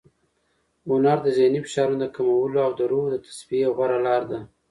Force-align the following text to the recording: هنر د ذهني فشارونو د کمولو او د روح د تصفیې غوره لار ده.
هنر 0.89 1.17
د 1.23 1.27
ذهني 1.37 1.59
فشارونو 1.65 1.99
د 2.01 2.05
کمولو 2.15 2.57
او 2.65 2.71
د 2.79 2.81
روح 2.91 3.05
د 3.11 3.15
تصفیې 3.25 3.67
غوره 3.75 3.97
لار 4.05 4.21
ده. 4.31 4.39